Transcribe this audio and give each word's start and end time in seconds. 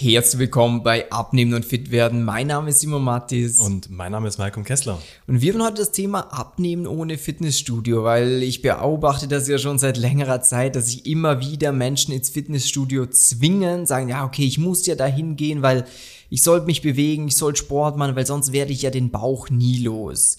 Herzlich 0.00 0.38
willkommen 0.38 0.84
bei 0.84 1.10
Abnehmen 1.10 1.54
und 1.54 1.64
Fit 1.64 1.90
werden. 1.90 2.22
Mein 2.22 2.46
Name 2.46 2.70
ist 2.70 2.78
Simon 2.78 3.02
Mattis. 3.02 3.58
Und 3.58 3.90
mein 3.90 4.12
Name 4.12 4.28
ist 4.28 4.38
Malcolm 4.38 4.64
Kessler. 4.64 5.02
Und 5.26 5.42
wir 5.42 5.52
haben 5.52 5.60
heute 5.64 5.78
das 5.78 5.90
Thema 5.90 6.20
Abnehmen 6.32 6.86
ohne 6.86 7.18
Fitnessstudio, 7.18 8.04
weil 8.04 8.44
ich 8.44 8.62
beobachte 8.62 9.26
das 9.26 9.48
ja 9.48 9.58
schon 9.58 9.80
seit 9.80 9.96
längerer 9.96 10.40
Zeit, 10.40 10.76
dass 10.76 10.86
sich 10.86 11.04
immer 11.04 11.40
wieder 11.40 11.72
Menschen 11.72 12.14
ins 12.14 12.28
Fitnessstudio 12.28 13.06
zwingen, 13.06 13.86
sagen, 13.86 14.08
ja, 14.08 14.24
okay, 14.24 14.44
ich 14.44 14.56
muss 14.56 14.86
ja 14.86 14.94
dahin 14.94 15.34
gehen, 15.34 15.62
weil 15.62 15.84
ich 16.30 16.44
sollte 16.44 16.66
mich 16.66 16.80
bewegen, 16.80 17.26
ich 17.26 17.34
soll 17.34 17.56
Sport 17.56 17.96
machen, 17.96 18.14
weil 18.14 18.24
sonst 18.24 18.52
werde 18.52 18.70
ich 18.70 18.82
ja 18.82 18.90
den 18.90 19.10
Bauch 19.10 19.50
nie 19.50 19.78
los. 19.78 20.36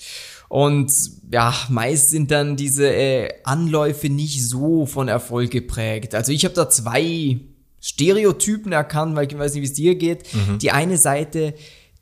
Und 0.48 0.90
ja, 1.34 1.54
meist 1.68 2.12
sind 2.12 2.32
dann 2.32 2.56
diese 2.56 2.90
äh, 2.90 3.34
Anläufe 3.44 4.08
nicht 4.08 4.42
so 4.42 4.86
von 4.86 5.10
Erfolg 5.10 5.52
geprägt. 5.52 6.16
Also 6.16 6.32
ich 6.32 6.46
habe 6.46 6.56
da 6.56 6.70
zwei 6.70 7.42
Stereotypen 7.82 8.72
erkannt, 8.72 9.16
weil 9.16 9.28
ich 9.28 9.38
weiß 9.38 9.54
nicht, 9.54 9.62
wie 9.62 9.68
es 9.68 9.74
dir 9.74 9.96
geht. 9.96 10.34
Mhm. 10.34 10.60
Die 10.60 10.72
eine 10.72 10.98
Seite, 10.98 11.54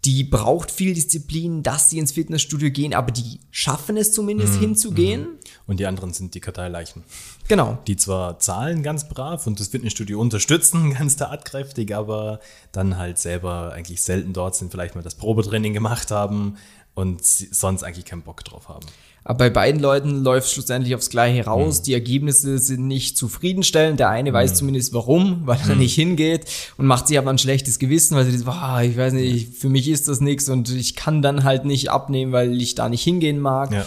die 0.05 0.23
braucht 0.23 0.72
viel 0.72 0.94
Disziplin, 0.94 1.63
dass 1.63 1.90
sie 1.90 1.98
ins 1.98 2.13
Fitnessstudio 2.13 2.72
gehen, 2.72 2.94
aber 2.94 3.12
die 3.12 3.40
schaffen 3.52 3.98
es 3.98 4.13
zumindest 4.13 4.55
mhm. 4.55 4.59
hinzugehen. 4.59 5.22
Mhm. 5.22 5.38
Und 5.66 5.80
die 5.80 5.86
anderen 5.86 6.13
sind 6.13 6.34
die 6.34 6.40
Karteileichen. 6.40 7.03
Genau. 7.48 7.80
Die 7.88 7.98
zwar 7.98 8.40
zahlen 8.40 8.84
ganz 8.84 9.09
brav 9.09 9.45
und 9.48 9.59
das 9.59 9.67
Fitnessstudio 9.70 10.20
unterstützen 10.20 10.94
ganz 10.98 11.17
tatkräftig, 11.17 11.94
aber 11.95 12.39
dann 12.72 12.98
halt 12.98 13.17
selber 13.17 13.73
eigentlich 13.73 14.02
selten 14.02 14.34
dort 14.34 14.55
sind, 14.55 14.72
vielleicht 14.72 14.95
mal 14.95 15.03
das 15.03 15.16
Probetraining 15.16 15.73
gemacht 15.73 16.12
haben 16.12 16.58
und 16.94 17.23
sonst 17.23 17.84
eigentlich 17.84 18.05
keinen 18.05 18.23
Bock 18.23 18.44
drauf 18.45 18.70
haben. 18.70 18.86
Aber 19.27 19.40
bei 19.40 19.49
beiden 19.49 19.81
Leuten 19.81 20.23
läuft 20.23 20.48
es 20.48 20.54
schlussendlich 20.54 20.95
aufs 20.95 21.09
Gleiche 21.09 21.44
raus. 21.44 21.80
Mhm. 21.80 21.84
Die 21.84 21.94
Ergebnisse 21.94 22.59
sind 22.59 22.88
nicht 22.88 23.17
zufriedenstellend. 23.17 24.00
Der 24.00 24.08
eine 24.08 24.30
mhm. 24.30 24.36
weiß 24.36 24.53
zumindest 24.53 24.94
warum, 24.94 25.41
weil 25.45 25.59
er 25.67 25.73
mhm. 25.76 25.81
nicht 25.81 25.95
hingeht 25.95 26.45
und 26.77 26.86
macht 26.86 27.09
sich 27.09 27.17
aber 27.17 27.30
ein 27.30 27.38
schlechtes 27.38 27.77
Gewissen, 27.77 28.16
weil 28.16 28.23
sie 28.23 28.41
oh, 28.48 28.80
ich 28.80 28.95
weiß 28.95 29.12
nicht, 29.12 29.53
für 29.53 29.67
mich 29.67 29.90
ist 29.90 30.08
das 30.08 30.22
nichts 30.22 30.48
und 30.48 30.70
ich 30.70 30.95
kann 30.95 31.22
dann 31.22 31.44
halt 31.44 31.66
nicht 31.66 31.92
abnehmen, 31.92 32.31
weil 32.31 32.61
ich 32.61 32.75
da 32.75 32.88
nicht 32.88 33.03
hingehen 33.03 33.42
mag. 33.42 33.73
Ja. 33.73 33.86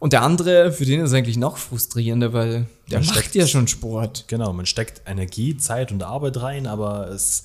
Und 0.00 0.14
der 0.14 0.22
andere, 0.22 0.72
für 0.72 0.84
den 0.84 0.98
ist 0.98 1.10
es 1.10 1.14
eigentlich 1.14 1.36
noch 1.36 1.58
frustrierender, 1.58 2.32
weil 2.32 2.66
der 2.90 2.98
man 2.98 3.06
macht 3.06 3.18
steckt, 3.18 3.36
ja 3.36 3.46
schon 3.46 3.68
Sport. 3.68 4.24
Genau, 4.26 4.52
man 4.52 4.66
steckt 4.66 5.02
Energie, 5.06 5.56
Zeit 5.56 5.92
und 5.92 6.02
Arbeit 6.02 6.42
rein, 6.42 6.66
aber 6.66 7.06
es 7.08 7.44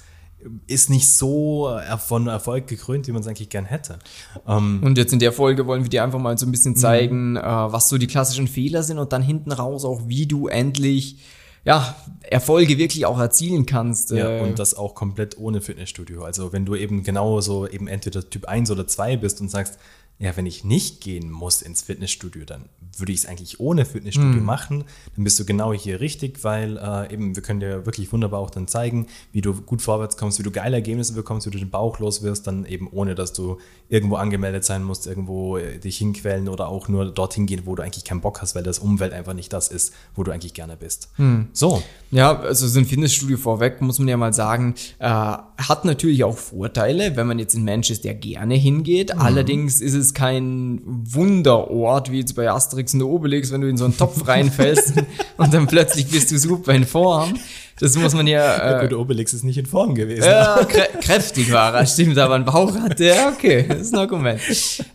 ist 0.67 0.89
nicht 0.89 1.09
so 1.09 1.77
von 2.05 2.27
Erfolg 2.27 2.67
gekrönt, 2.67 3.07
wie 3.07 3.11
man 3.11 3.21
es 3.21 3.27
eigentlich 3.27 3.49
gern 3.49 3.65
hätte. 3.65 3.99
Ähm 4.47 4.81
und 4.83 4.97
jetzt 4.97 5.11
in 5.11 5.19
der 5.19 5.31
Folge 5.31 5.65
wollen 5.65 5.83
wir 5.83 5.89
dir 5.89 6.03
einfach 6.03 6.19
mal 6.19 6.37
so 6.37 6.45
ein 6.45 6.51
bisschen 6.51 6.75
zeigen, 6.75 7.31
mhm. 7.31 7.37
äh, 7.37 7.41
was 7.41 7.89
so 7.89 7.97
die 7.97 8.07
klassischen 8.07 8.47
Fehler 8.47 8.83
sind 8.83 8.99
und 8.99 9.11
dann 9.13 9.23
hinten 9.23 9.51
raus 9.51 9.83
auch, 9.83 10.01
wie 10.07 10.27
du 10.27 10.47
endlich 10.47 11.17
ja, 11.65 11.95
Erfolge 12.21 12.77
wirklich 12.77 13.05
auch 13.05 13.19
erzielen 13.19 13.65
kannst. 13.65 14.11
Ja, 14.11 14.37
äh. 14.37 14.41
und 14.41 14.57
das 14.57 14.73
auch 14.73 14.95
komplett 14.95 15.37
ohne 15.37 15.59
Fitnessstudio. 15.59 16.23
Also 16.23 16.53
wenn 16.53 16.65
du 16.65 16.75
eben 16.75 17.03
genau 17.03 17.41
so 17.41 17.67
eben 17.67 17.87
entweder 17.87 18.29
Typ 18.29 18.45
1 18.45 18.71
oder 18.71 18.87
2 18.87 19.17
bist 19.17 19.41
und 19.41 19.49
sagst, 19.49 19.77
ja, 20.19 20.35
wenn 20.35 20.47
ich 20.47 20.63
nicht 20.63 21.01
gehen 21.01 21.29
muss 21.29 21.61
ins 21.61 21.83
Fitnessstudio, 21.83 22.43
dann 22.43 22.69
würde 22.97 23.11
ich 23.11 23.19
es 23.19 23.25
eigentlich 23.27 23.59
ohne 23.59 23.85
Fitnessstudio 23.85 24.41
mm. 24.41 24.45
machen. 24.45 24.83
Dann 25.15 25.23
bist 25.23 25.39
du 25.39 25.45
genau 25.45 25.73
hier 25.73 25.99
richtig, 25.99 26.43
weil 26.43 26.77
äh, 26.77 27.13
eben 27.13 27.35
wir 27.35 27.43
können 27.43 27.59
dir 27.59 27.85
wirklich 27.85 28.11
wunderbar 28.11 28.39
auch 28.39 28.49
dann 28.49 28.67
zeigen, 28.67 29.05
wie 29.31 29.41
du 29.41 29.53
gut 29.53 29.81
vorwärts 29.81 30.17
kommst, 30.17 30.39
wie 30.39 30.43
du 30.43 30.49
geile 30.49 30.77
Ergebnisse 30.77 31.13
bekommst, 31.13 31.45
wie 31.45 31.51
du 31.51 31.59
den 31.59 31.69
Bauch 31.69 31.99
los 31.99 32.23
wirst, 32.23 32.47
dann 32.47 32.65
eben 32.65 32.87
ohne, 32.91 33.13
dass 33.13 33.33
du 33.33 33.59
irgendwo 33.89 34.15
angemeldet 34.15 34.65
sein 34.65 34.83
musst, 34.83 35.05
irgendwo 35.05 35.57
äh, 35.57 35.77
dich 35.77 35.97
hinquellen 35.97 36.49
oder 36.49 36.67
auch 36.67 36.87
nur 36.87 37.05
dorthin 37.11 37.45
gehen, 37.45 37.61
wo 37.65 37.75
du 37.75 37.83
eigentlich 37.83 38.03
keinen 38.03 38.21
Bock 38.21 38.41
hast, 38.41 38.55
weil 38.55 38.63
das 38.63 38.79
Umwelt 38.79 39.13
einfach 39.13 39.33
nicht 39.33 39.53
das 39.53 39.67
ist, 39.67 39.93
wo 40.15 40.23
du 40.23 40.31
eigentlich 40.31 40.53
gerne 40.53 40.77
bist. 40.77 41.09
Mm. 41.17 41.43
So. 41.53 41.83
Ja, 42.11 42.39
also 42.39 42.67
so 42.67 42.79
ein 42.79 42.85
Fitnessstudio 42.85 43.37
vorweg, 43.37 43.81
muss 43.81 43.99
man 43.99 44.07
ja 44.07 44.17
mal 44.17 44.33
sagen, 44.33 44.73
äh, 44.99 45.05
hat 45.07 45.85
natürlich 45.85 46.23
auch 46.23 46.37
Vorteile, 46.37 47.15
wenn 47.15 47.27
man 47.27 47.37
jetzt 47.37 47.55
ein 47.55 47.63
Mensch 47.63 47.91
ist, 47.91 48.03
der 48.03 48.15
gerne 48.15 48.55
hingeht. 48.55 49.15
Mm. 49.15 49.19
Allerdings 49.19 49.79
ist 49.79 49.93
es 49.93 50.06
ist 50.07 50.15
kein 50.15 50.81
Wunderort, 50.85 52.11
wie 52.11 52.19
jetzt 52.19 52.35
bei 52.35 52.49
Asterix 52.49 52.93
und 52.93 53.03
Obelix, 53.03 53.51
wenn 53.51 53.61
du 53.61 53.67
in 53.67 53.77
so 53.77 53.85
einen 53.85 53.97
Topf 53.97 54.27
reinfällst 54.27 54.93
und 55.37 55.53
dann 55.53 55.67
plötzlich 55.67 56.07
bist 56.07 56.31
du 56.31 56.37
super 56.37 56.73
in 56.73 56.85
Form. 56.85 57.33
Das 57.79 57.95
muss 57.95 58.13
man 58.13 58.27
ja. 58.27 58.37
Äh, 58.57 58.71
ja 58.71 58.81
gut, 58.81 58.93
Obelix 58.93 59.33
ist 59.33 59.43
nicht 59.43 59.57
in 59.57 59.65
Form 59.65 59.93
gewesen. 59.93 60.23
Ja, 60.23 60.63
krä 60.63 60.87
kräftig 61.01 61.51
war 61.51 61.73
er, 61.75 61.85
stimmt, 61.85 62.17
aber 62.17 62.35
ein 62.35 62.45
Bauch 62.45 62.75
hatte 62.79 63.05
er, 63.05 63.29
okay, 63.29 63.65
das 63.67 63.81
ist 63.81 63.93
ein 63.93 63.99
Argument. 63.99 64.39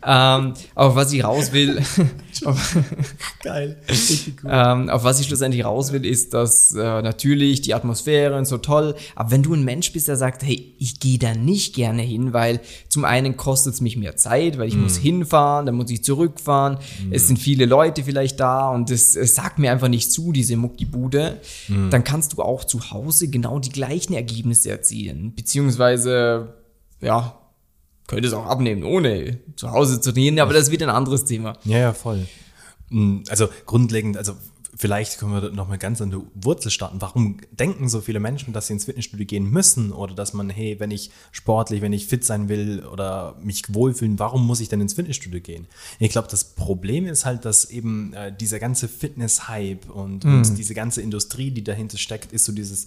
Ähm, 0.04 0.54
aber 0.74 0.96
was 0.96 1.12
ich 1.12 1.22
raus 1.22 1.52
will. 1.52 1.80
auf, 2.44 2.76
Geil. 3.42 3.76
Ähm, 4.48 4.88
auf 4.88 5.04
was 5.04 5.20
ich 5.20 5.26
schlussendlich 5.26 5.64
raus 5.64 5.92
will, 5.92 6.04
ist, 6.04 6.34
dass 6.34 6.74
äh, 6.74 6.78
natürlich 6.78 7.60
die 7.60 7.74
Atmosphäre 7.74 8.36
und 8.36 8.46
so 8.46 8.58
toll, 8.58 8.94
aber 9.14 9.30
wenn 9.30 9.42
du 9.42 9.54
ein 9.54 9.64
Mensch 9.64 9.92
bist, 9.92 10.08
der 10.08 10.16
sagt, 10.16 10.42
hey, 10.42 10.74
ich 10.78 10.98
gehe 11.00 11.18
da 11.18 11.34
nicht 11.34 11.74
gerne 11.74 12.02
hin, 12.02 12.32
weil 12.32 12.60
zum 12.88 13.04
einen 13.04 13.36
kostet 13.36 13.74
es 13.74 13.80
mich 13.80 13.96
mehr 13.96 14.16
Zeit, 14.16 14.58
weil 14.58 14.68
ich 14.68 14.76
mm. 14.76 14.82
muss 14.82 14.96
hinfahren, 14.96 15.66
dann 15.66 15.74
muss 15.74 15.90
ich 15.90 16.02
zurückfahren, 16.02 16.74
mm. 16.74 17.12
es 17.12 17.28
sind 17.28 17.38
viele 17.38 17.66
Leute 17.66 18.02
vielleicht 18.04 18.40
da 18.40 18.70
und 18.70 18.90
es, 18.90 19.16
es 19.16 19.34
sagt 19.34 19.58
mir 19.58 19.70
einfach 19.70 19.88
nicht 19.88 20.10
zu, 20.10 20.32
diese 20.32 20.56
Muckibude, 20.56 21.40
mm. 21.68 21.90
dann 21.90 22.04
kannst 22.04 22.32
du 22.32 22.42
auch 22.42 22.64
zu 22.72 22.90
Hause 22.90 23.28
genau 23.28 23.58
die 23.58 23.68
gleichen 23.68 24.14
Ergebnisse 24.14 24.70
erzielen. 24.70 25.34
Beziehungsweise, 25.34 26.54
ja, 27.02 27.38
könnte 28.06 28.26
es 28.26 28.32
auch 28.32 28.46
abnehmen, 28.46 28.82
ohne 28.82 29.40
zu 29.56 29.70
Hause 29.70 30.00
zu 30.00 30.10
trainieren, 30.10 30.40
aber 30.40 30.54
das 30.54 30.64
ist 30.64 30.70
wieder 30.70 30.86
ein 30.86 30.94
anderes 30.94 31.26
Thema. 31.26 31.58
Ja, 31.64 31.76
ja, 31.76 31.92
voll. 31.92 32.26
Hm, 32.88 33.24
also 33.28 33.48
grundlegend, 33.66 34.16
also 34.16 34.32
vielleicht 34.76 35.18
können 35.18 35.32
wir 35.32 35.50
noch 35.50 35.68
mal 35.68 35.78
ganz 35.78 36.00
an 36.00 36.10
der 36.10 36.22
Wurzel 36.34 36.70
starten. 36.70 37.00
Warum 37.00 37.38
denken 37.50 37.88
so 37.88 38.00
viele 38.00 38.20
Menschen, 38.20 38.52
dass 38.52 38.68
sie 38.68 38.72
ins 38.72 38.86
Fitnessstudio 38.86 39.26
gehen 39.26 39.50
müssen 39.50 39.92
oder 39.92 40.14
dass 40.14 40.32
man, 40.32 40.48
hey, 40.50 40.80
wenn 40.80 40.90
ich 40.90 41.10
sportlich, 41.30 41.82
wenn 41.82 41.92
ich 41.92 42.06
fit 42.06 42.24
sein 42.24 42.48
will 42.48 42.84
oder 42.86 43.36
mich 43.42 43.62
wohlfühlen, 43.74 44.18
warum 44.18 44.46
muss 44.46 44.60
ich 44.60 44.68
denn 44.68 44.80
ins 44.80 44.94
Fitnessstudio 44.94 45.40
gehen? 45.40 45.66
Ich 45.98 46.10
glaube, 46.10 46.28
das 46.30 46.44
Problem 46.44 47.06
ist 47.06 47.24
halt, 47.26 47.44
dass 47.44 47.66
eben 47.66 48.14
äh, 48.14 48.34
dieser 48.34 48.58
ganze 48.58 48.88
Fitness-Hype 48.88 49.90
und, 49.90 50.24
mhm. 50.24 50.38
und 50.38 50.56
diese 50.56 50.74
ganze 50.74 51.02
Industrie, 51.02 51.50
die 51.50 51.64
dahinter 51.64 51.98
steckt, 51.98 52.32
ist 52.32 52.44
so 52.44 52.52
dieses, 52.52 52.86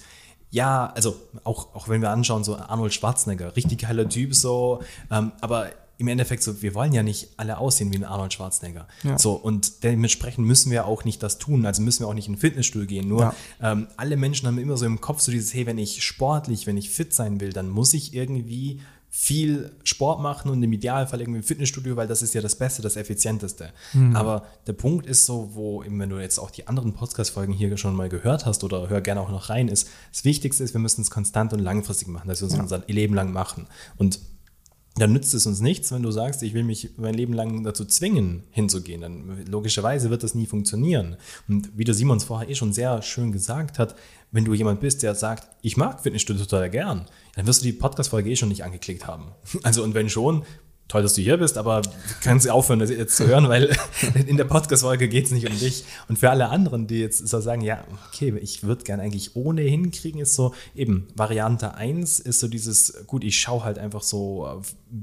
ja, 0.50 0.92
also 0.96 1.16
auch, 1.44 1.76
auch 1.76 1.88
wenn 1.88 2.02
wir 2.02 2.10
anschauen, 2.10 2.44
so 2.44 2.56
Arnold 2.56 2.94
Schwarzenegger, 2.94 3.56
richtig 3.56 3.82
geiler 3.82 4.10
Typ, 4.10 4.34
so, 4.34 4.82
ähm, 5.12 5.34
aber 5.42 5.72
im 5.98 6.08
Endeffekt 6.08 6.44
so, 6.44 6.62
wir 6.62 6.74
wollen 6.74 6.92
ja 6.92 7.04
nicht 7.04 7.30
alle 7.38 7.58
aussehen 7.58 7.92
wie 7.94 7.98
ein 7.98 8.04
Arnold 8.04 8.34
Schwarzenegger. 8.34 8.88
Ja. 9.04 9.18
So, 9.18 9.34
und 9.34 9.84
dementsprechend 9.84 10.46
müssen 10.46 10.72
wir 10.72 10.86
auch 10.86 11.06
nicht 11.06 11.24
das 11.24 11.38
tun, 11.38 11.66
also 11.66 11.82
müssen 11.82 12.04
wir 12.04 12.08
auch 12.08 12.14
nicht 12.14 12.28
in 12.28 12.36
ein 12.36 12.38
Fitnessstudio 12.38 12.88
gehen. 12.88 13.08
Nur 13.08 13.22
ja. 13.22 13.36
ähm, 13.62 13.88
alle 13.98 14.18
Menschen 14.18 14.48
haben 14.48 14.58
immer 14.58 14.78
so 14.78 14.86
im 14.86 15.02
Kopf 15.02 15.22
so 15.22 15.32
dieses, 15.32 15.54
hey, 15.54 15.66
wenn 15.66 15.78
ich 15.78 16.04
sportlich, 16.04 16.68
wenn 16.68 16.78
ich 16.78 16.90
fit 16.90 17.14
sein 17.14 17.40
will, 17.40 17.54
dann 17.54 17.70
muss 17.70 17.94
ich 17.94 18.14
irgendwie 18.14 18.82
viel 19.18 19.72
Sport 19.86 20.22
machen 20.22 20.52
und 20.52 20.62
im 20.62 20.74
Idealfall 20.74 21.22
irgendwie 21.22 21.38
im 21.38 21.44
Fitnessstudio, 21.44 21.96
weil 21.96 22.06
das 22.06 22.22
ist 22.22 22.34
ja 22.34 22.42
das 22.42 22.58
Beste, 22.58 22.82
das 22.82 22.98
Effizienteste. 22.98 23.72
Mhm. 23.94 24.14
Aber 24.14 24.46
der 24.68 24.74
Punkt 24.74 25.06
ist 25.06 25.26
so, 25.26 25.52
wo, 25.54 25.82
eben, 25.84 25.98
wenn 26.00 26.10
du 26.10 26.20
jetzt 26.20 26.38
auch 26.38 26.52
die 26.52 26.68
anderen 26.68 26.92
Podcast-Folgen 26.92 27.54
hier 27.54 27.78
schon 27.78 27.96
mal 27.96 28.10
gehört 28.10 28.46
hast 28.46 28.66
oder 28.66 28.90
hör 28.90 29.00
gerne 29.00 29.22
auch 29.22 29.32
noch 29.32 29.50
rein, 29.50 29.70
ist, 29.70 29.88
das 30.12 30.26
Wichtigste 30.26 30.66
ist, 30.66 30.74
wir 30.74 30.82
müssen 30.82 31.02
es 31.02 31.10
konstant 31.10 31.54
und 31.54 31.60
langfristig 31.60 32.10
machen, 32.10 32.28
dass 32.28 32.42
wir 32.42 32.50
es 32.50 32.56
ja. 32.56 32.62
unser 32.62 32.84
Leben 32.88 33.16
lang 33.16 33.32
machen. 33.32 33.68
Und 33.96 34.20
dann 34.98 35.12
nützt 35.12 35.34
es 35.34 35.46
uns 35.46 35.60
nichts, 35.60 35.92
wenn 35.92 36.04
du 36.04 36.12
sagst, 36.12 36.42
ich 36.42 36.54
will 36.54 36.64
mich 36.64 36.92
mein 36.98 37.14
Leben 37.14 37.34
lang 37.34 37.64
dazu 37.64 37.84
zwingen, 37.84 38.44
hinzugehen. 38.52 39.02
Dann 39.02 39.46
logischerweise 39.46 40.10
wird 40.10 40.24
das 40.24 40.36
nie 40.36 40.46
funktionieren. 40.46 41.18
Und 41.50 41.78
wie 41.78 41.84
der 41.84 41.94
Simons 41.94 42.24
vorher 42.24 42.50
eh 42.50 42.56
schon 42.56 42.72
sehr 42.72 43.02
schön 43.02 43.34
gesagt 43.34 43.78
hat, 43.78 43.96
wenn 44.32 44.46
du 44.46 44.54
jemand 44.54 44.80
bist, 44.80 45.04
der 45.04 45.14
sagt, 45.14 45.50
ich 45.62 45.76
mag 45.76 46.02
Fitnessstudio 46.02 46.44
total 46.46 46.70
gern, 46.70 47.06
dann 47.36 47.46
wirst 47.46 47.62
du 47.62 47.66
die 47.66 47.74
Podcast-Folge 47.74 48.30
eh 48.30 48.36
schon 48.36 48.50
nicht 48.50 48.64
angeklickt 48.64 49.06
haben. 49.06 49.32
Also 49.64 49.84
und 49.84 49.96
wenn 49.96 50.10
schon, 50.10 50.44
toll, 50.88 51.02
dass 51.02 51.14
du 51.14 51.22
hier 51.22 51.38
bist, 51.38 51.58
aber 51.58 51.82
kannst 52.22 52.46
du 52.46 52.52
aufhören, 52.52 52.80
das 52.80 52.90
jetzt 52.90 53.18
zu 53.18 53.28
hören, 53.28 53.50
weil 53.50 53.76
in 54.28 54.38
der 54.38 54.44
Podcast-Folge 54.44 55.08
geht 55.08 55.26
es 55.26 55.32
nicht 55.32 55.50
um 55.50 55.58
dich. 55.58 55.84
Und 56.08 56.20
für 56.20 56.30
alle 56.30 56.50
anderen, 56.50 56.88
die 56.88 57.00
jetzt 57.00 57.28
so 57.28 57.40
sagen, 57.40 57.62
ja, 57.62 57.84
okay, 58.08 58.38
ich 58.40 58.64
würde 58.64 58.84
gerne 58.84 59.02
eigentlich 59.02 59.36
ohne 59.36 59.62
hinkriegen, 59.62 60.22
ist 60.22 60.36
so 60.36 60.54
eben 60.76 61.08
Variante 61.16 61.76
1 61.76 62.20
ist 62.20 62.40
so 62.40 62.48
dieses, 62.48 63.06
gut, 63.08 63.24
ich 63.24 63.40
schaue 63.40 63.64
halt 63.64 63.80
einfach 63.80 64.04
so, 64.04 64.62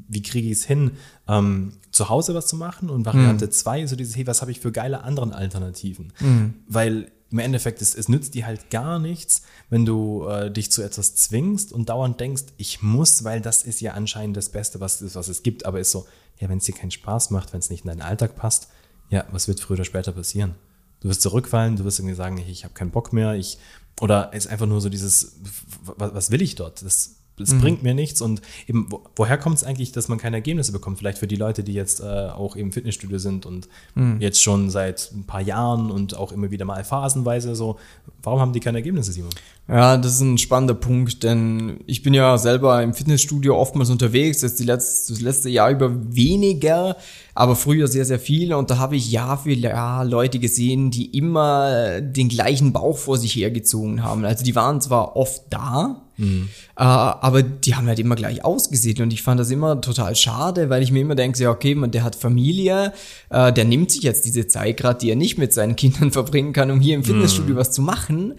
wie 0.09 0.23
kriege 0.23 0.49
ich 0.49 0.59
es 0.59 0.65
hin, 0.65 0.93
ähm, 1.29 1.73
zu 1.91 2.09
Hause 2.09 2.35
was 2.35 2.47
zu 2.47 2.57
machen. 2.57 2.89
Und 2.89 3.05
Variante 3.05 3.51
2 3.51 3.79
mhm. 3.79 3.85
ist 3.85 3.91
so 3.91 3.97
dieses, 3.97 4.17
hey, 4.17 4.27
was 4.27 4.41
habe 4.41 4.53
ich 4.53 4.61
für 4.61 4.71
geile 4.71 5.03
anderen 5.03 5.33
Alternativen? 5.33 6.13
Mhm. 6.21 6.55
Weil 6.69 7.11
im 7.33 7.39
Endeffekt, 7.39 7.81
es, 7.81 7.95
es 7.95 8.09
nützt 8.09 8.35
dir 8.35 8.47
halt 8.47 8.71
gar 8.71 8.99
nichts, 8.99 9.43
wenn 9.71 9.87
du 9.87 10.27
äh, 10.29 10.51
dich 10.51 10.71
zu 10.71 10.83
etwas 10.83 11.15
zwingst 11.15 11.73
und 11.73 11.89
dauernd 11.89 12.21
denkst, 12.21 12.45
ich 12.59 12.83
muss, 12.83 13.25
weil 13.25 13.41
das 13.41 13.63
ist 13.63 13.81
ja 13.81 13.93
anscheinend 13.95 14.37
das 14.37 14.51
Beste, 14.51 14.81
was, 14.81 15.15
was 15.15 15.29
es 15.29 15.43
gibt. 15.43 15.65
Aber 15.65 15.81
ist 15.81 15.91
so, 15.91 16.07
ja, 16.39 16.49
wenn 16.49 16.59
es 16.59 16.65
dir 16.65 16.75
keinen 16.75 16.91
Spaß 16.91 17.31
macht, 17.31 17.53
wenn 17.53 17.61
es 17.61 17.71
nicht 17.71 17.85
in 17.85 17.89
deinen 17.89 18.03
Alltag 18.03 18.37
passt, 18.37 18.69
ja, 19.11 19.25
was 19.31 19.49
wird 19.49 19.61
früher 19.61 19.77
oder 19.77 19.85
später 19.85 20.13
passieren? 20.13 20.55
Du 21.01 21.09
wirst 21.09 21.23
zurückfallen, 21.23 21.77
du 21.77 21.85
wirst 21.85 21.99
irgendwie 21.99 22.15
sagen, 22.15 22.39
ich, 22.39 22.49
ich 22.49 22.65
habe 22.65 22.75
keinen 22.75 22.91
Bock 22.91 23.13
mehr, 23.13 23.35
ich, 23.35 23.59
oder 24.01 24.33
ist 24.33 24.47
einfach 24.47 24.67
nur 24.67 24.81
so 24.81 24.89
dieses, 24.89 25.37
was, 25.83 26.15
was 26.15 26.31
will 26.31 26.43
ich 26.43 26.55
dort? 26.55 26.83
Das 26.83 27.17
es 27.39 27.53
mhm. 27.53 27.61
bringt 27.61 27.83
mir 27.83 27.95
nichts. 27.95 28.21
Und 28.21 28.43
eben, 28.67 28.87
wo, 28.91 29.03
woher 29.17 29.39
kommt 29.39 29.57
es 29.57 29.65
eigentlich, 29.65 29.93
dass 29.93 30.09
man 30.09 30.19
keine 30.19 30.37
Ergebnisse 30.37 30.73
bekommt? 30.73 30.99
Vielleicht 30.99 31.19
für 31.19 31.27
die 31.27 31.37
Leute, 31.37 31.65
die 31.65 31.73
jetzt 31.73 32.01
äh, 32.01 32.05
auch 32.05 32.57
im 32.57 32.73
Fitnessstudio 32.73 33.19
sind 33.19 33.47
und 33.47 33.69
mhm. 33.95 34.21
jetzt 34.21 34.43
schon 34.43 34.71
seit 34.71 35.11
ein 35.13 35.25
paar 35.25 35.41
Jahren 35.41 35.91
und 35.91 36.17
auch 36.17 36.33
immer 36.33 36.51
wieder 36.51 36.65
mal 36.65 36.85
phasenweise 36.85 37.55
so. 37.55 37.79
Warum 38.23 38.41
haben 38.41 38.53
die 38.53 38.61
keine 38.61 38.79
Ergebnisse, 38.79 39.13
Simon? 39.13 39.33
Ja, 39.73 39.97
das 39.97 40.17
ist 40.17 40.21
ein 40.21 40.37
spannender 40.37 40.75
Punkt, 40.75 41.23
denn 41.23 41.81
ich 41.87 42.03
bin 42.03 42.13
ja 42.13 42.37
selber 42.37 42.83
im 42.83 42.93
Fitnessstudio 42.93 43.57
oftmals 43.57 43.89
unterwegs, 43.89 44.43
jetzt 44.43 44.61
die 44.61 44.65
letzte, 44.65 45.15
das 45.15 45.23
letzte 45.23 45.49
Jahr 45.49 45.71
über 45.71 46.15
weniger, 46.15 46.99
aber 47.35 47.57
früher 47.57 47.89
sehr, 47.89 48.05
sehr 48.05 48.19
viel 48.19 48.53
und 48.53 48.69
da 48.69 48.77
habe 48.77 48.97
ich 48.97 49.11
Jahr 49.11 49.39
für 49.39 49.53
Jahr 49.53 50.05
Leute 50.05 50.41
gesehen, 50.41 50.91
die 50.91 51.17
immer 51.17 52.03
den 52.03 52.29
gleichen 52.29 52.75
Bauch 52.75 52.99
vor 52.99 53.17
sich 53.17 53.35
hergezogen 53.35 54.03
haben. 54.03 54.27
Also 54.27 54.45
die 54.45 54.55
waren 54.55 54.83
zwar 54.83 55.17
oft 55.17 55.45
da, 55.49 56.03
mhm. 56.19 56.51
äh, 56.77 56.83
aber 56.83 57.43
die 57.43 57.75
haben 57.75 57.87
halt 57.87 57.99
immer 57.99 58.17
gleich 58.17 58.45
ausgesehen 58.45 59.01
und 59.01 59.15
ich 59.15 59.23
fand 59.23 59.41
das 59.41 59.51
immer 59.51 59.81
total 59.81 60.15
schade, 60.17 60.69
weil 60.69 60.83
ich 60.83 60.93
mir 60.93 61.01
immer 61.01 61.15
denke, 61.15 61.43
ja 61.43 61.51
okay, 61.51 61.75
man, 61.75 61.91
der 61.91 62.05
hat 62.05 62.15
Familie, 62.15 62.93
äh, 63.31 63.51
der 63.51 63.65
nimmt 63.65 63.91
sich 63.91 64.03
jetzt 64.03 64.27
diese 64.27 64.47
Zeit 64.47 64.77
gerade, 64.77 64.99
die 64.99 65.09
er 65.09 65.17
nicht 65.17 65.39
mit 65.39 65.55
seinen 65.55 65.77
Kindern 65.77 66.11
verbringen 66.11 66.53
kann, 66.53 66.71
um 66.71 66.79
hier 66.79 66.95
im 66.95 67.05
Fitnessstudio 67.05 67.55
mhm. 67.55 67.59
was 67.59 67.71
zu 67.71 67.81
machen 67.81 68.35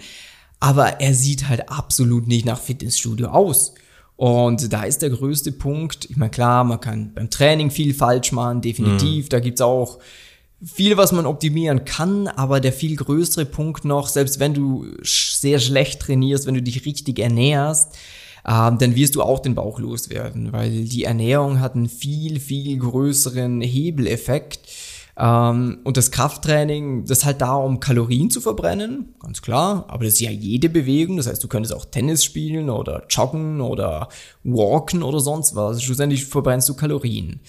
aber 0.64 1.02
er 1.02 1.14
sieht 1.14 1.50
halt 1.50 1.68
absolut 1.68 2.26
nicht 2.26 2.46
nach 2.46 2.58
Fitnessstudio 2.58 3.28
aus. 3.28 3.74
Und 4.16 4.72
da 4.72 4.84
ist 4.84 5.02
der 5.02 5.10
größte 5.10 5.52
Punkt, 5.52 6.06
ich 6.10 6.16
meine, 6.16 6.32
klar, 6.32 6.64
man 6.64 6.80
kann 6.80 7.14
beim 7.14 7.30
Training 7.30 7.70
viel 7.70 7.94
falsch 7.94 8.32
machen, 8.32 8.62
definitiv, 8.62 9.26
mhm. 9.26 9.30
da 9.30 9.40
gibt's 9.42 9.60
auch 9.60 10.00
viel, 10.64 10.96
was 10.96 11.12
man 11.12 11.26
optimieren 11.26 11.84
kann, 11.84 12.30
aber 12.30 12.62
der 12.62 12.72
viel 12.72 12.96
größere 12.96 13.44
Punkt 13.44 13.84
noch, 13.84 14.08
selbst 14.08 14.40
wenn 14.40 14.54
du 14.54 14.86
sehr 15.04 15.60
schlecht 15.60 16.00
trainierst, 16.00 16.46
wenn 16.48 16.54
du 16.54 16.62
dich 16.62 16.86
richtig 16.86 17.20
ernährst, 17.20 17.98
ähm, 18.48 18.78
dann 18.78 18.96
wirst 18.96 19.16
du 19.16 19.22
auch 19.22 19.40
den 19.40 19.56
Bauch 19.56 19.80
loswerden, 19.80 20.54
weil 20.54 20.86
die 20.86 21.04
Ernährung 21.04 21.60
hat 21.60 21.76
einen 21.76 21.90
viel, 21.90 22.40
viel 22.40 22.78
größeren 22.78 23.60
Hebeleffekt 23.60 24.62
und 25.16 25.96
das 25.96 26.10
Krafttraining, 26.10 27.06
das 27.06 27.20
ist 27.20 27.26
halt 27.26 27.42
da, 27.42 27.54
um 27.54 27.80
Kalorien 27.80 28.32
zu 28.32 28.42
verbrennen, 28.42 29.14
ganz 29.20 29.44
klar. 29.44 29.86
Aber 29.88 30.06
das 30.06 30.16
ist 30.16 30.22
ja 30.22 30.32
jede 30.32 30.70
Bewegung. 30.70 31.18
Das 31.18 31.28
heißt, 31.28 31.44
du 31.44 31.48
könntest 31.48 31.74
auch 31.74 31.86
Tennis 31.86 32.24
spielen 32.24 32.70
oder 32.70 33.04
joggen 33.10 33.62
oder 33.62 34.10
walken 34.44 35.04
oder 35.04 35.20
sonst 35.20 35.56
was. 35.56 35.84
Schlussendlich 35.84 36.26
verbrennst 36.26 36.68
du 36.68 36.74
Kalorien. 36.74 37.42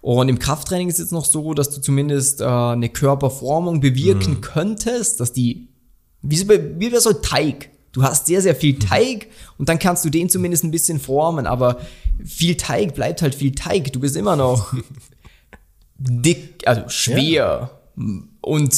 Und 0.00 0.28
im 0.28 0.40
Krafttraining 0.40 0.88
ist 0.88 0.94
es 0.94 1.06
jetzt 1.06 1.12
noch 1.12 1.24
so, 1.24 1.54
dass 1.54 1.70
du 1.70 1.80
zumindest 1.80 2.40
äh, 2.40 2.44
eine 2.44 2.88
Körperformung 2.88 3.80
bewirken 3.80 4.34
mhm. 4.34 4.40
könntest, 4.40 5.20
dass 5.20 5.32
die, 5.32 5.68
wie, 6.22 6.36
so, 6.36 6.48
wie 6.48 6.90
bei 6.90 6.98
so 6.98 7.12
Teig. 7.12 7.70
Du 7.92 8.02
hast 8.02 8.26
sehr, 8.26 8.42
sehr 8.42 8.56
viel 8.56 8.80
Teig 8.80 9.28
und 9.58 9.68
dann 9.68 9.78
kannst 9.78 10.04
du 10.04 10.10
den 10.10 10.28
zumindest 10.28 10.64
ein 10.64 10.70
bisschen 10.72 10.98
formen, 10.98 11.46
aber 11.46 11.78
viel 12.24 12.56
Teig 12.56 12.94
bleibt 12.94 13.22
halt 13.22 13.34
viel 13.34 13.52
Teig. 13.52 13.92
Du 13.92 14.00
bist 14.00 14.16
immer 14.16 14.34
noch 14.34 14.74
dick, 15.98 16.66
also 16.66 16.88
schwer. 16.88 17.70
Ja. 17.96 18.04
Und 18.44 18.72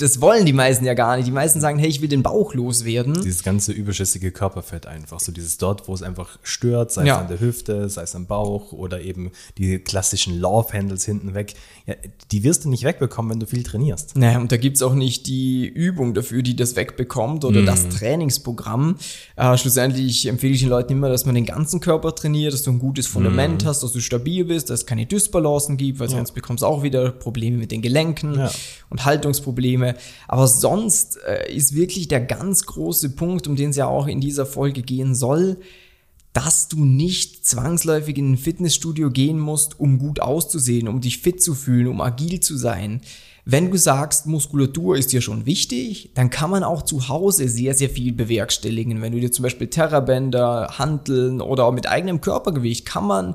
das 0.00 0.20
wollen 0.20 0.44
die 0.44 0.52
meisten 0.52 0.84
ja 0.84 0.92
gar 0.92 1.16
nicht. 1.16 1.26
Die 1.26 1.32
meisten 1.32 1.62
sagen, 1.62 1.78
hey, 1.78 1.88
ich 1.88 2.02
will 2.02 2.10
den 2.10 2.22
Bauch 2.22 2.52
loswerden. 2.52 3.14
Dieses 3.14 3.42
ganze 3.42 3.72
überschüssige 3.72 4.32
Körperfett 4.32 4.84
einfach. 4.86 5.18
So 5.18 5.32
dieses 5.32 5.56
dort, 5.56 5.88
wo 5.88 5.94
es 5.94 6.02
einfach 6.02 6.38
stört, 6.42 6.92
sei 6.92 7.06
ja. 7.06 7.14
es 7.14 7.20
an 7.22 7.28
der 7.28 7.40
Hüfte, 7.40 7.88
sei 7.88 8.02
es 8.02 8.14
am 8.14 8.26
Bauch 8.26 8.72
oder 8.72 9.00
eben 9.00 9.30
die 9.56 9.78
klassischen 9.78 10.38
Love-Handles 10.38 11.06
hinten 11.06 11.32
weg. 11.32 11.54
Ja, 11.86 11.94
die 12.30 12.44
wirst 12.44 12.66
du 12.66 12.68
nicht 12.68 12.84
wegbekommen, 12.84 13.30
wenn 13.30 13.40
du 13.40 13.46
viel 13.46 13.62
trainierst. 13.62 14.14
Naja, 14.14 14.40
und 14.40 14.52
da 14.52 14.58
gibt's 14.58 14.82
auch 14.82 14.92
nicht 14.92 15.26
die 15.26 15.66
Übung 15.66 16.12
dafür, 16.12 16.42
die 16.42 16.54
das 16.54 16.76
wegbekommt 16.76 17.46
oder 17.46 17.62
mm. 17.62 17.66
das 17.66 17.88
Trainingsprogramm. 17.88 18.98
Äh, 19.36 19.56
schlussendlich 19.56 20.26
empfehle 20.26 20.52
ich 20.52 20.60
den 20.60 20.68
Leuten 20.68 20.92
immer, 20.92 21.08
dass 21.08 21.24
man 21.24 21.34
den 21.34 21.46
ganzen 21.46 21.80
Körper 21.80 22.14
trainiert, 22.14 22.52
dass 22.52 22.62
du 22.62 22.72
ein 22.72 22.78
gutes 22.78 23.06
Fundament 23.06 23.64
mm. 23.64 23.68
hast, 23.68 23.82
dass 23.82 23.92
du 23.92 24.00
stabil 24.00 24.44
bist, 24.44 24.68
dass 24.68 24.80
es 24.80 24.86
keine 24.86 25.06
Dysbalancen 25.06 25.78
gibt, 25.78 25.98
weil 25.98 26.10
sonst 26.10 26.32
bekommst 26.32 26.62
du 26.62 26.66
auch 26.66 26.82
wieder 26.82 27.10
Probleme 27.10 27.56
mit 27.56 27.70
den 27.72 27.80
Gelenken. 27.80 28.34
Ja 28.34 28.50
und 28.90 28.97
Haltungsprobleme. 29.04 29.94
Aber 30.26 30.48
sonst 30.48 31.18
äh, 31.26 31.52
ist 31.52 31.74
wirklich 31.74 32.08
der 32.08 32.20
ganz 32.20 32.66
große 32.66 33.10
Punkt, 33.10 33.46
um 33.46 33.56
den 33.56 33.70
es 33.70 33.76
ja 33.76 33.86
auch 33.86 34.06
in 34.06 34.20
dieser 34.20 34.46
Folge 34.46 34.82
gehen 34.82 35.14
soll, 35.14 35.58
dass 36.32 36.68
du 36.68 36.84
nicht 36.84 37.46
zwangsläufig 37.46 38.16
in 38.16 38.32
ein 38.32 38.36
Fitnessstudio 38.36 39.10
gehen 39.10 39.38
musst, 39.38 39.80
um 39.80 39.98
gut 39.98 40.20
auszusehen, 40.20 40.86
um 40.86 41.00
dich 41.00 41.18
fit 41.18 41.42
zu 41.42 41.54
fühlen, 41.54 41.88
um 41.88 42.00
agil 42.00 42.40
zu 42.40 42.56
sein. 42.56 43.00
Wenn 43.44 43.70
du 43.70 43.78
sagst, 43.78 44.26
Muskulatur 44.26 44.96
ist 44.96 45.10
dir 45.10 45.22
schon 45.22 45.46
wichtig, 45.46 46.10
dann 46.14 46.28
kann 46.28 46.50
man 46.50 46.62
auch 46.62 46.82
zu 46.82 47.08
Hause 47.08 47.48
sehr, 47.48 47.74
sehr 47.74 47.88
viel 47.88 48.12
bewerkstelligen. 48.12 49.00
Wenn 49.00 49.12
du 49.12 49.20
dir 49.20 49.32
zum 49.32 49.42
Beispiel 49.42 49.68
Terrabänder, 49.68 50.74
Hanteln 50.78 51.40
oder 51.40 51.64
auch 51.64 51.72
mit 51.72 51.88
eigenem 51.88 52.20
Körpergewicht 52.20 52.84
kann 52.84 53.06
man 53.06 53.34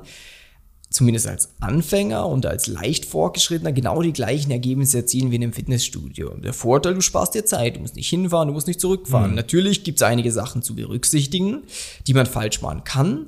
zumindest 0.94 1.26
als 1.26 1.48
Anfänger 1.58 2.28
und 2.28 2.46
als 2.46 2.68
leicht 2.68 3.04
fortgeschrittener 3.04 3.72
genau 3.72 4.00
die 4.00 4.12
gleichen 4.12 4.52
Ergebnisse 4.52 4.98
erzielen 4.98 5.32
wie 5.32 5.36
in 5.36 5.42
einem 5.42 5.52
Fitnessstudio. 5.52 6.30
Der 6.36 6.52
Vorteil, 6.52 6.94
du 6.94 7.00
sparst 7.00 7.34
dir 7.34 7.44
Zeit, 7.44 7.74
du 7.74 7.80
musst 7.80 7.96
nicht 7.96 8.08
hinfahren, 8.08 8.46
du 8.46 8.54
musst 8.54 8.68
nicht 8.68 8.80
zurückfahren. 8.80 9.30
Mhm. 9.30 9.36
Natürlich 9.36 9.82
gibt 9.82 9.98
es 9.98 10.02
einige 10.04 10.30
Sachen 10.30 10.62
zu 10.62 10.76
berücksichtigen, 10.76 11.64
die 12.06 12.14
man 12.14 12.26
falsch 12.26 12.62
machen 12.62 12.84
kann, 12.84 13.26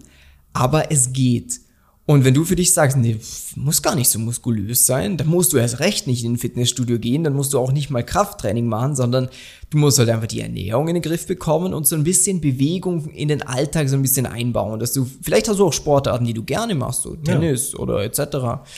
aber 0.53 0.93
es 0.93 1.13
geht. 1.13 1.59
Und 2.09 2.25
wenn 2.25 2.35
du 2.35 2.45
für 2.45 2.55
dich 2.55 2.73
sagst, 2.73 2.97
nee, 2.97 3.19
muss 3.57 3.83
gar 3.83 3.97
nicht 3.97 4.09
so 4.09 4.21
muskulös 4.21 4.87
sein, 4.87 5.17
dann 5.17 5.27
musst 5.27 5.53
du 5.53 5.57
erst 5.57 5.81
recht 5.81 6.07
nicht 6.07 6.25
in 6.25 6.35
ein 6.35 6.39
Fitnessstudio 6.39 7.01
gehen, 7.01 7.25
dann 7.25 7.35
musst 7.35 7.53
du 7.53 7.59
auch 7.59 7.73
nicht 7.73 7.91
mal 7.91 8.05
Krafttraining 8.05 8.69
machen, 8.69 8.95
sondern 8.95 9.29
du 9.71 9.79
musst 9.79 9.99
halt 9.99 10.09
einfach 10.09 10.29
die 10.29 10.41
Ernährung 10.41 10.87
in 10.87 10.95
den 10.95 11.03
Griff 11.03 11.27
bekommen 11.27 11.75
und 11.75 11.85
so 11.89 11.97
ein 11.97 12.05
bisschen 12.05 12.41
Bewegung 12.41 13.07
in 13.11 13.27
den 13.27 13.43
Alltag 13.43 13.89
so 13.89 13.97
ein 13.97 14.03
bisschen 14.03 14.25
einbauen, 14.25 14.79
dass 14.79 14.93
du, 14.93 15.05
vielleicht 15.21 15.49
hast 15.49 15.59
du 15.59 15.67
auch 15.67 15.73
Sportarten, 15.73 16.25
die 16.25 16.35
du 16.35 16.45
gerne 16.45 16.77
machst, 16.77 17.03
so 17.03 17.17
Tennis 17.17 17.73
ja. 17.73 17.81
oder 17.81 18.05
etc. 18.05 18.21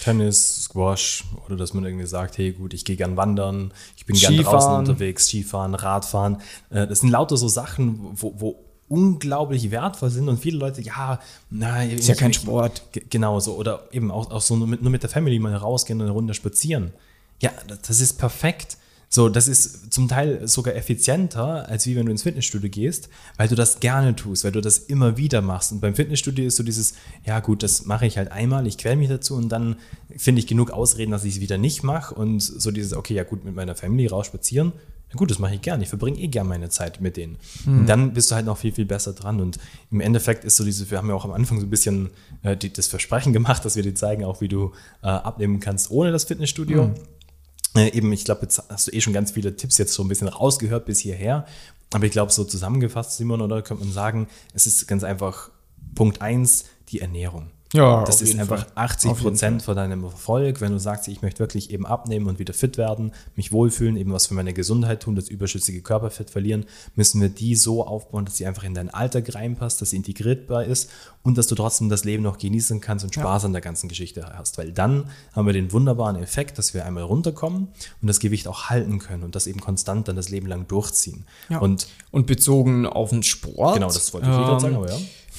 Tennis, 0.03 0.65
Squash 0.65 1.25
oder 1.45 1.57
dass 1.57 1.75
man 1.75 1.85
irgendwie 1.85 2.07
sagt, 2.07 2.39
hey 2.39 2.53
gut, 2.53 2.73
ich 2.73 2.87
gehe 2.87 2.97
gern 2.97 3.19
wandern, 3.19 3.75
ich 3.99 4.07
bin 4.07 4.17
gern 4.17 4.39
draußen 4.39 4.73
unterwegs, 4.73 5.27
Skifahren, 5.27 5.75
Radfahren. 5.75 6.39
Äh, 6.71 6.87
das 6.87 7.01
sind 7.01 7.11
lauter 7.11 7.37
so 7.37 7.49
Sachen, 7.49 8.01
wo, 8.15 8.33
wo 8.39 8.68
unglaublich 8.89 9.71
wertvoll 9.71 10.11
sind 10.11 10.29
und 10.29 10.39
viele 10.39 10.59
Leute, 10.59 10.81
ja, 10.83 11.21
na, 11.51 11.85
ist 11.85 12.09
ja 12.09 12.15
kein 12.15 12.33
Sport. 12.33 12.83
Genau 13.11 13.41
so. 13.41 13.55
Oder 13.55 13.83
eben 13.93 14.11
auch, 14.11 14.31
auch 14.31 14.41
so 14.41 14.57
nur 14.57 14.67
mit, 14.67 14.83
nur 14.83 14.91
mit 14.91 15.03
der 15.03 15.11
Family 15.11 15.39
mal 15.39 15.55
rausgehen 15.55 16.01
und 16.01 16.07
eine 16.07 16.13
Runde 16.13 16.35
spazieren. 16.35 16.93
Ja, 17.41 17.53
das 17.87 18.01
ist 18.01 18.15
perfekt. 18.15 18.79
So, 19.11 19.31
das 19.31 19.49
ist 19.49 19.93
zum 19.93 20.07
Teil 20.07 20.47
sogar 20.47 20.75
effizienter, 20.75 21.67
als 21.69 21.87
wie 21.87 21.97
wenn 21.97 22.07
du 22.07 22.13
ins 22.13 22.25
Fitnessstudio 22.25 22.69
gehst, 22.69 23.09
weil 23.39 23.49
du 23.49 23.55
das 23.55 23.81
gerne 23.81 24.15
tust, 24.15 24.45
weil 24.45 24.53
du 24.53 24.61
das 24.61 24.79
immer 24.79 25.17
wieder 25.17 25.41
machst. 25.41 25.73
Und 25.73 25.81
beim 25.81 25.95
Fitnessstudio 25.95 26.47
ist 26.47 26.57
so 26.57 26.63
dieses, 26.63 26.95
ja 27.25 27.41
gut, 27.41 27.63
das 27.63 27.87
mache 27.87 28.07
ich 28.07 28.19
halt 28.19 28.31
einmal, 28.33 28.67
ich 28.67 28.77
quäle 28.77 28.97
mich 28.97 29.09
dazu 29.09 29.35
und 29.35 29.49
dann 29.49 29.77
finde 30.15 30.41
ich 30.41 30.47
genug 30.47 30.71
Ausreden, 30.71 31.11
dass 31.11 31.25
ich 31.25 31.37
es 31.37 31.41
wieder 31.41 31.57
nicht 31.57 31.83
mache. 31.83 32.15
Und 32.15 32.41
so 32.41 32.71
dieses, 32.71 32.93
okay, 32.93 33.15
ja 33.15 33.25
gut, 33.25 33.45
mit 33.45 33.55
meiner 33.55 33.75
Family 33.75 34.07
raus 34.07 34.27
spazieren, 34.27 34.73
ja 35.11 35.17
gut, 35.17 35.31
das 35.31 35.39
mache 35.39 35.55
ich 35.55 35.63
gern. 35.63 35.81
Ich 35.81 35.89
verbringe 35.89 36.19
eh 36.19 36.29
gern 36.29 36.47
meine 36.47 36.69
Zeit 36.69 37.01
mit 37.01 37.17
denen. 37.17 37.39
Mhm. 37.65 37.81
Und 37.81 37.87
dann 37.87 38.13
bist 38.13 38.31
du 38.31 38.35
halt 38.35 38.45
noch 38.45 38.59
viel, 38.59 38.73
viel 38.73 38.85
besser 38.85 39.15
dran. 39.15 39.41
Und 39.41 39.59
im 39.91 40.03
Endeffekt 40.03 40.45
ist 40.45 40.57
so 40.57 40.65
diese, 40.65 40.91
wir 40.91 40.99
haben 40.99 41.09
ja 41.09 41.15
auch 41.15 41.25
am 41.25 41.33
Anfang 41.33 41.61
so 41.61 41.67
ein 41.67 41.71
bisschen 41.71 42.11
äh, 42.43 42.59
die, 42.59 42.71
das 42.71 42.89
Versprechen 42.89 43.33
gemacht, 43.33 43.65
dass 43.65 43.75
wir 43.75 43.83
dir 43.83 43.95
zeigen, 43.95 44.25
auch 44.25 44.43
wie 44.43 44.49
du 44.49 44.73
äh, 45.03 45.07
abnehmen 45.07 45.61
kannst 45.61 45.91
ohne 45.91 46.13
das 46.13 46.25
Fitnessstudio. 46.25 46.89
Mhm. 46.89 46.95
Äh, 47.79 47.97
eben, 47.97 48.13
ich 48.13 48.25
glaube, 48.25 48.43
jetzt 48.43 48.63
hast 48.69 48.89
du 48.89 48.93
eh 48.93 49.01
schon 49.01 49.13
ganz 49.13 49.31
viele 49.31 49.55
Tipps 49.57 49.79
jetzt 49.79 49.95
so 49.95 50.03
ein 50.03 50.09
bisschen 50.09 50.29
rausgehört 50.29 50.85
bis 50.85 50.99
hierher. 50.99 51.47
Aber 51.93 52.05
ich 52.05 52.13
glaube, 52.13 52.33
so 52.33 52.45
zusammengefasst, 52.45 53.17
Simon, 53.17 53.41
oder 53.41 53.63
könnte 53.63 53.85
man 53.85 53.93
sagen, 53.93 54.27
es 54.53 54.67
ist 54.67 54.87
ganz 54.89 55.05
einfach 55.05 55.51
Punkt 55.95 56.21
eins 56.21 56.65
die 56.89 57.01
Ernährung. 57.01 57.51
Ja, 57.75 58.03
das 58.05 58.23
ist 58.23 58.39
einfach 58.39 58.65
Fall. 58.65 58.73
80 58.75 59.13
Prozent 59.15 59.63
von 59.63 59.77
deinem 59.77 60.03
Erfolg, 60.05 60.63
wenn 60.63 60.73
du 60.73 60.79
sagst, 60.79 61.07
ich 61.09 61.21
möchte 61.21 61.41
wirklich 61.41 61.71
eben 61.71 61.85
abnehmen 61.85 62.27
und 62.27 62.39
wieder 62.39 62.55
fit 62.55 62.79
werden, 62.79 63.13
mich 63.37 63.53
wohlfühlen, 63.53 63.97
eben 63.97 64.13
was 64.13 64.29
für 64.29 64.35
meine 64.35 64.55
Gesundheit 64.55 65.03
tun, 65.03 65.17
das 65.17 65.29
überschüssige 65.29 65.83
Körperfett 65.83 66.31
verlieren, 66.31 66.65
müssen 66.95 67.21
wir 67.21 67.29
die 67.29 67.55
so 67.55 67.87
aufbauen, 67.87 68.25
dass 68.25 68.39
sie 68.39 68.47
einfach 68.47 68.65
in 68.65 68.73
deinen 68.73 68.89
Alltag 68.89 69.35
reinpasst, 69.35 69.83
dass 69.83 69.91
sie 69.91 69.97
integrierbar 69.97 70.65
ist 70.65 70.91
und 71.23 71.37
dass 71.37 71.47
du 71.47 71.55
trotzdem 71.55 71.91
das 71.91 72.05
Leben 72.05 72.23
noch 72.23 72.39
genießen 72.39 72.81
kannst 72.81 73.05
und 73.05 73.15
Spaß 73.15 73.43
ja. 73.43 73.47
an 73.47 73.53
der 73.53 73.61
ganzen 73.61 73.89
Geschichte 73.89 74.25
hast. 74.35 74.57
Weil 74.57 74.73
dann 74.73 75.11
haben 75.35 75.45
wir 75.45 75.53
den 75.53 75.71
wunderbaren 75.71 76.17
Effekt, 76.17 76.57
dass 76.57 76.73
wir 76.73 76.87
einmal 76.87 77.03
runterkommen 77.03 77.69
und 78.01 78.09
das 78.09 78.19
Gewicht 78.19 78.49
auch 78.49 78.71
halten 78.71 78.99
können 78.99 79.25
und 79.25 79.35
das 79.35 79.47
eben 79.47 79.61
konstant 79.61 80.09
dann 80.09 80.17
das 80.17 80.31
Leben 80.31 80.47
lang 80.47 80.67
durchziehen. 80.69 81.27
Ja. 81.51 81.59
Und, 81.59 81.87
und 82.13 82.27
bezogen 82.27 82.87
auf 82.87 83.11
den 83.11 83.23
Sport. 83.23 83.75
Genau, 83.75 83.89
das 83.89 84.15
wollte 84.15 84.27
ich 84.27 84.35
ähm, 84.35 84.41
gerade 84.41 84.61
sagen, 84.61 84.77
aber 84.77 84.89
ja 84.89 84.99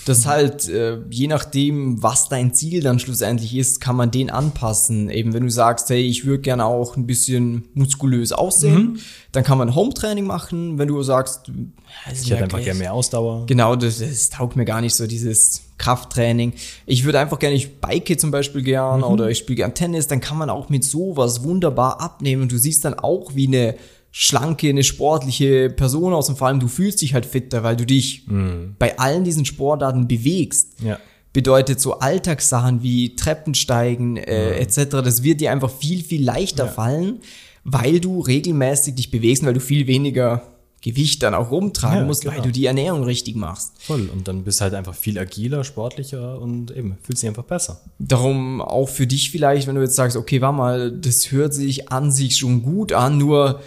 das 0.10 0.26
halt, 0.26 0.68
äh, 0.68 0.98
je 1.10 1.28
nachdem, 1.28 2.02
was 2.02 2.28
dein 2.30 2.54
Ziel 2.54 2.82
dann 2.82 3.00
schlussendlich 3.00 3.56
ist, 3.56 3.80
kann 3.80 3.96
man 3.96 4.12
den 4.12 4.30
anpassen. 4.30 5.10
Eben 5.10 5.34
wenn 5.34 5.44
du 5.44 5.50
sagst, 5.50 5.90
hey, 5.90 6.02
ich 6.02 6.26
würde 6.26 6.42
gerne 6.42 6.66
auch 6.66 6.98
ein 6.98 7.06
bisschen 7.06 7.70
muskulös 7.76 8.32
aussehen, 8.32 8.94
mhm. 8.94 9.00
dann 9.32 9.44
kann 9.44 9.58
man 9.58 9.76
Home-Training 9.76 10.26
machen. 10.26 10.78
Wenn 10.78 10.88
du 10.88 11.02
sagst, 11.04 11.52
ich 12.12 12.32
hätte 12.32 12.44
einfach 12.44 12.62
gerne 12.62 12.80
mehr 12.80 12.94
Ausdauer. 12.94 13.46
Genau, 13.46 13.76
das, 13.76 14.00
das 14.00 14.30
taugt 14.30 14.56
mir 14.56 14.66
gar 14.66 14.82
nicht 14.82 14.96
so, 14.96 15.08
dieses 15.08 15.62
Krafttraining. 15.78 16.54
Ich 16.86 17.06
würde 17.06 17.20
einfach 17.20 17.40
gerne, 17.40 17.56
ich 17.56 17.80
bike 17.80 18.20
zum 18.20 18.32
Beispiel 18.32 18.64
gern 18.64 19.00
mhm. 19.00 19.06
oder 19.06 19.30
ich 19.30 19.38
spiele 19.38 19.58
gern 19.58 19.74
Tennis, 19.74 20.08
dann 20.08 20.20
kann 20.20 20.38
man 20.38 20.50
auch 20.50 20.70
mit 20.70 20.84
sowas 20.84 21.44
wunderbar 21.44 22.02
abnehmen 22.02 22.44
und 22.44 22.52
du 22.52 22.58
siehst 22.58 22.84
dann 22.84 22.96
auch 22.96 23.36
wie 23.36 23.48
eine 23.48 23.76
schlanke, 24.12 24.70
eine 24.70 24.84
sportliche 24.84 25.70
Person 25.70 26.14
aus 26.14 26.30
und 26.30 26.38
vor 26.38 26.48
allem 26.48 26.60
du 26.60 26.68
fühlst 26.68 27.02
dich 27.02 27.14
halt 27.14 27.26
fitter, 27.26 27.64
weil 27.64 27.76
du 27.76 27.86
dich 27.86 28.28
mhm. 28.28 28.76
bei 28.80 28.98
allen 28.98 29.24
diesen 29.24 29.46
Sportarten 29.46 30.08
bewegst. 30.08 30.82
Ja. 30.84 31.00
Bedeutet 31.32 31.80
so 31.80 32.00
Alltagssachen 32.00 32.82
wie 32.82 33.16
Treppensteigen 33.16 34.18
äh, 34.18 34.56
mhm. 34.56 34.62
etc., 34.62 34.86
das 35.04 35.24
wird 35.24 35.42
dir 35.42 35.52
einfach 35.52 35.70
viel, 35.70 36.04
viel 36.04 36.24
leichter 36.24 36.66
ja. 36.66 36.72
fallen, 36.72 37.20
weil 37.64 38.00
du 38.00 38.20
regelmäßig 38.22 38.96
dich 38.96 39.12
bewegst, 39.12 39.46
weil 39.46 39.54
du 39.54 39.60
viel 39.60 39.86
weniger 39.86 40.42
Gewicht 40.82 41.24
dann 41.24 41.36
auch 41.36 41.52
rumtragen 41.52 42.00
Ja, 42.00 42.06
musst, 42.06 42.26
weil 42.26 42.36
genau. 42.36 42.46
du 42.46 42.52
die 42.52 42.66
Ernährung 42.66 43.04
richtig 43.04 43.36
machst. 43.36 43.74
Voll. 43.80 44.10
Und 44.12 44.28
dann 44.28 44.44
bist 44.44 44.60
du 44.60 44.64
halt 44.64 44.74
einfach 44.74 44.96
viel 44.96 45.20
agiler, 45.20 45.64
sportlicher 45.64 46.40
und 46.40 46.72
eben 46.72 46.98
fühlst 47.04 47.22
dich 47.22 47.28
einfach 47.28 47.44
besser. 47.44 47.82
Darum 48.00 48.62
auch 48.62 48.88
für 48.88 49.06
dich 49.06 49.30
vielleicht, 49.30 49.68
wenn 49.68 49.76
du 49.76 49.82
jetzt 49.82 49.96
sagst, 49.96 50.16
okay, 50.16 50.42
warte 50.42 50.58
mal, 50.58 50.92
das 50.92 51.32
hört 51.32 51.54
sich 51.54 51.92
an 51.92 52.12
sich 52.12 52.38
schon 52.38 52.64
gut 52.64 52.94
an, 52.94 53.18
nur 53.18 53.60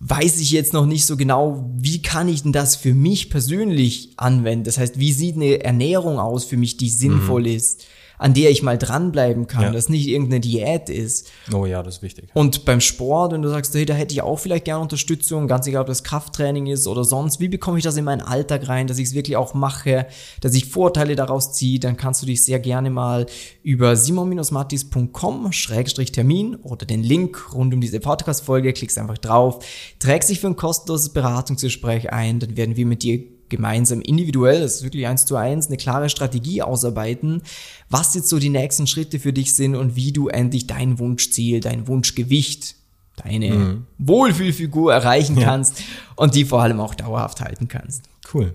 weiß 0.00 0.40
ich 0.40 0.50
jetzt 0.50 0.72
noch 0.72 0.86
nicht 0.86 1.04
so 1.04 1.16
genau, 1.16 1.70
wie 1.76 2.00
kann 2.00 2.26
ich 2.28 2.42
denn 2.42 2.52
das 2.52 2.74
für 2.74 2.94
mich 2.94 3.28
persönlich 3.28 4.14
anwenden? 4.16 4.64
Das 4.64 4.78
heißt, 4.78 4.98
wie 4.98 5.12
sieht 5.12 5.36
eine 5.36 5.62
Ernährung 5.62 6.18
aus 6.18 6.44
für 6.44 6.56
mich, 6.56 6.78
die 6.78 6.88
sinnvoll 6.88 7.46
ist, 7.46 7.84
an 8.20 8.34
der 8.34 8.50
ich 8.50 8.62
mal 8.62 8.76
dranbleiben 8.76 9.46
kann, 9.46 9.62
Ja. 9.62 9.70
dass 9.72 9.88
nicht 9.88 10.06
irgendeine 10.06 10.40
Diät 10.40 10.90
ist. 10.90 11.30
Oh 11.54 11.64
ja, 11.64 11.82
das 11.82 11.96
ist 11.96 12.02
wichtig. 12.02 12.28
Und 12.34 12.66
beim 12.66 12.82
Sport, 12.82 13.32
wenn 13.32 13.40
du 13.40 13.48
sagst, 13.48 13.72
hey, 13.74 13.86
da 13.86 13.94
hätte 13.94 14.12
ich 14.12 14.20
auch 14.20 14.38
vielleicht 14.38 14.66
gerne 14.66 14.82
Unterstützung, 14.82 15.48
ganz 15.48 15.66
egal, 15.66 15.80
ob 15.80 15.86
das 15.86 16.04
Krafttraining 16.04 16.66
ist 16.66 16.86
oder 16.86 17.02
sonst, 17.02 17.40
wie 17.40 17.48
bekomme 17.48 17.78
ich 17.78 17.84
das 17.84 17.96
in 17.96 18.04
meinen 18.04 18.20
Alltag 18.20 18.68
rein, 18.68 18.86
dass 18.86 18.98
ich 18.98 19.08
es 19.08 19.14
wirklich 19.14 19.38
auch 19.38 19.54
mache, 19.54 20.06
dass 20.42 20.54
ich 20.54 20.66
Vorteile 20.66 21.16
daraus 21.16 21.54
ziehe, 21.54 21.80
dann 21.80 21.96
kannst 21.96 22.20
du 22.20 22.26
dich 22.26 22.44
sehr 22.44 22.58
gerne 22.58 22.90
mal 22.90 23.24
über 23.62 23.96
simon-mattis.com-termin 23.96 26.56
oder 26.56 26.84
den 26.86 27.02
Link 27.02 27.54
rund 27.54 27.72
um 27.74 27.80
diese 27.80 28.00
Podcast-Folge, 28.00 28.72
klickst 28.74 28.98
einfach 28.98 29.16
drauf, 29.18 29.64
trägst 29.98 30.28
dich 30.30 30.40
für 30.40 30.46
ein 30.48 30.56
kostenloses 30.56 31.12
Beratungsgespräch 31.14 32.12
ein, 32.12 32.38
dann 32.38 32.54
werden 32.56 32.76
wir 32.76 32.84
mit 32.86 33.02
dir 33.02 33.22
gemeinsam 33.50 34.00
individuell, 34.00 34.60
das 34.62 34.76
ist 34.76 34.82
wirklich 34.82 35.06
eins 35.06 35.26
zu 35.26 35.36
eins, 35.36 35.66
eine 35.66 35.76
klare 35.76 36.08
Strategie 36.08 36.62
ausarbeiten, 36.62 37.42
was 37.90 38.14
jetzt 38.14 38.28
so 38.28 38.38
die 38.38 38.48
nächsten 38.48 38.86
Schritte 38.86 39.18
für 39.18 39.32
dich 39.34 39.54
sind 39.54 39.74
und 39.74 39.96
wie 39.96 40.12
du 40.12 40.28
endlich 40.28 40.66
dein 40.66 40.98
Wunschziel, 40.98 41.60
dein 41.60 41.86
Wunschgewicht, 41.86 42.76
deine 43.16 43.82
Wohlfühlfigur 43.98 44.92
erreichen 44.94 45.36
Ja. 45.36 45.44
kannst 45.44 45.82
und 46.16 46.34
die 46.34 46.44
vor 46.46 46.62
allem 46.62 46.80
auch 46.80 46.94
dauerhaft 46.94 47.40
halten 47.42 47.68
kannst. 47.68 48.04
Cool. 48.32 48.54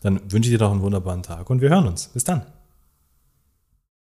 Dann 0.00 0.20
wünsche 0.30 0.48
ich 0.48 0.54
dir 0.54 0.58
doch 0.58 0.70
einen 0.70 0.80
wunderbaren 0.80 1.22
Tag 1.22 1.50
und 1.50 1.60
wir 1.60 1.68
hören 1.68 1.86
uns. 1.86 2.08
Bis 2.08 2.24
dann. 2.24 2.42